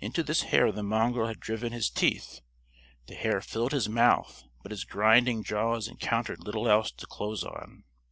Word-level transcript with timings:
Into 0.00 0.24
this 0.24 0.42
hair 0.42 0.72
the 0.72 0.82
mongrel 0.82 1.28
had 1.28 1.38
driven 1.38 1.70
his 1.72 1.90
teeth. 1.90 2.40
The 3.06 3.14
hair 3.14 3.40
filled 3.40 3.70
his 3.70 3.88
mouth, 3.88 4.42
but 4.64 4.72
his 4.72 4.82
grinding 4.82 5.44
jaws 5.44 5.86
encountered 5.86 6.40
little 6.42 6.68
else 6.68 6.90
to 6.90 7.06
close 7.06 7.44
on. 7.44 7.84